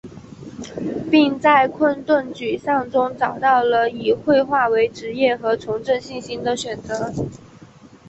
[1.11, 7.13] 并在困顿沮丧中找到了以绘画为职业和重振信心的选择。